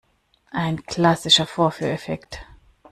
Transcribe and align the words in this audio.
Ein 0.49 0.83
klassischer 0.85 1.45
Vorführeffekt! 1.45 2.43